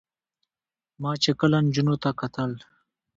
[1.01, 2.51] ما چې کله نجونو ته کتل